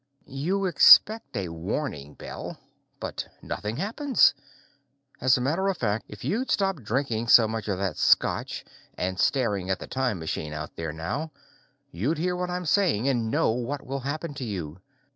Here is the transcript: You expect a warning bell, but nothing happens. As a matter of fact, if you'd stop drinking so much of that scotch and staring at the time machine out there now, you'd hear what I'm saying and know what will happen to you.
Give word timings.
You 0.25 0.65
expect 0.65 1.37
a 1.37 1.49
warning 1.49 2.15
bell, 2.15 2.57
but 2.99 3.27
nothing 3.43 3.75
happens. 3.77 4.33
As 5.19 5.37
a 5.37 5.41
matter 5.41 5.67
of 5.67 5.77
fact, 5.77 6.05
if 6.07 6.23
you'd 6.25 6.49
stop 6.49 6.77
drinking 6.77 7.27
so 7.27 7.47
much 7.47 7.67
of 7.67 7.77
that 7.77 7.97
scotch 7.97 8.65
and 8.97 9.19
staring 9.19 9.69
at 9.69 9.77
the 9.77 9.85
time 9.85 10.17
machine 10.17 10.53
out 10.53 10.75
there 10.75 10.91
now, 10.91 11.31
you'd 11.91 12.17
hear 12.17 12.35
what 12.35 12.49
I'm 12.49 12.65
saying 12.65 13.07
and 13.07 13.29
know 13.29 13.51
what 13.51 13.85
will 13.85 13.99
happen 13.99 14.33
to 14.33 14.43
you. 14.43 14.79